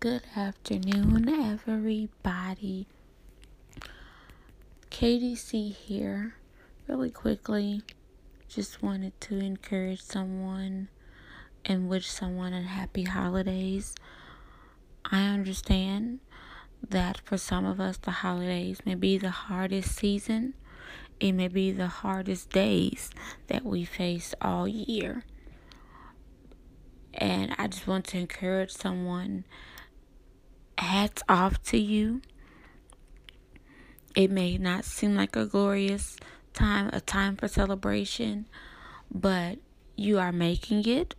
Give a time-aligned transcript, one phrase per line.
[0.00, 2.86] Good afternoon, everybody.
[4.92, 6.36] KDC here.
[6.86, 7.82] Really quickly,
[8.48, 10.86] just wanted to encourage someone
[11.64, 13.96] and wish someone a happy holidays.
[15.04, 16.20] I understand
[16.88, 20.54] that for some of us, the holidays may be the hardest season.
[21.18, 23.10] It may be the hardest days
[23.48, 25.24] that we face all year.
[27.14, 29.44] And I just want to encourage someone
[30.78, 32.22] hats off to you.
[34.14, 36.16] It may not seem like a glorious
[36.52, 38.46] time, a time for celebration,
[39.10, 39.58] but
[39.96, 41.14] you are making it.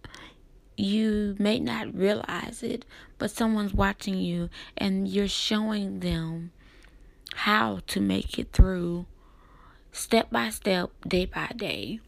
[0.77, 2.85] You may not realize it,
[3.17, 6.51] but someone's watching you and you're showing them
[7.35, 9.05] how to make it through
[9.91, 11.99] step by step, day by day.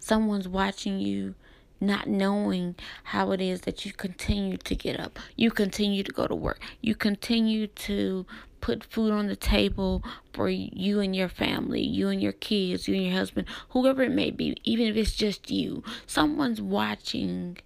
[0.00, 1.34] Someone's watching you
[1.82, 6.26] not knowing how it is that you continue to get up, you continue to go
[6.26, 8.24] to work, you continue to
[8.60, 10.02] put food on the table
[10.32, 14.12] for you and your family, you and your kids, you and your husband, whoever it
[14.12, 15.82] may be, even if it's just you.
[16.06, 17.58] Someone's watching,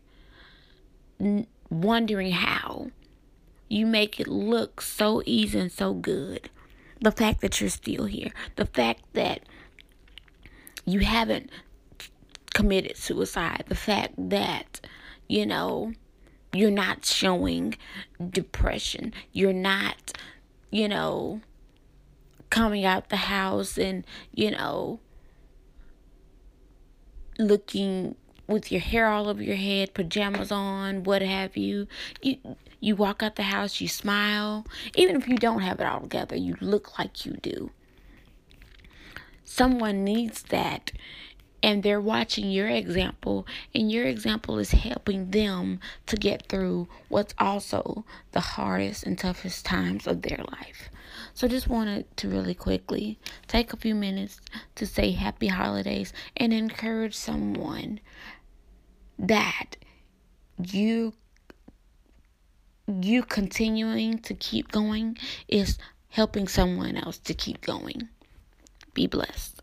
[1.69, 2.91] wondering how
[3.69, 6.49] you make it look so easy and so good.
[7.01, 9.41] The fact that you're still here, the fact that
[10.87, 11.51] you haven't
[12.57, 14.81] committed suicide, the fact that,
[15.29, 15.93] you know,
[16.55, 17.77] you're not showing
[18.31, 20.17] depression, you're not,
[20.71, 21.43] you know,
[22.49, 24.99] coming out the house and, you know,
[27.39, 28.15] looking
[28.47, 31.87] with your hair all over your head, pajamas on, what have you.
[32.23, 32.39] You
[32.81, 34.67] you walk out the house, you smile.
[34.95, 37.71] Even if you don't have it all together, you look like you do.
[39.45, 40.93] Someone needs that
[41.67, 43.45] and they're watching your example
[43.75, 49.67] and your example is helping them to get through what's also the hardest and toughest
[49.67, 50.89] times of their life.
[51.35, 53.19] So just wanted to really quickly
[53.49, 54.41] take a few minutes
[54.77, 57.99] to say happy holidays and encourage someone
[59.19, 59.75] that
[60.63, 61.15] you
[62.87, 65.79] you continuing to keep going is
[66.11, 68.09] helping someone else to keep going.
[68.95, 69.57] Be blessed